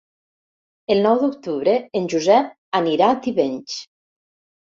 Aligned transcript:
El 0.95 1.01
nou 1.07 1.19
d'octubre 1.23 1.75
en 1.99 2.07
Josep 2.15 2.49
anirà 2.81 3.11
a 3.11 3.19
Tivenys. 3.29 3.79